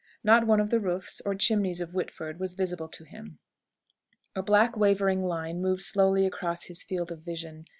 Not 0.23 0.47
one 0.47 0.59
of 0.59 0.71
the 0.71 0.79
roofs 0.79 1.21
or 1.27 1.35
chimneys 1.35 1.79
of 1.79 1.93
Whitford 1.93 2.39
was 2.39 2.55
visible 2.55 2.87
to 2.87 3.03
him. 3.03 3.37
A 4.35 4.41
black 4.41 4.75
wavering 4.75 5.23
line 5.23 5.61
moved 5.61 5.83
slowly 5.83 6.25
across 6.25 6.63
his 6.63 6.81
field 6.81 7.11
of 7.11 7.21
vision. 7.21 7.65